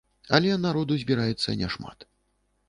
Але 0.37 0.55
народу 0.63 0.97
збіраецца 1.03 1.55
няшмат. 1.61 2.09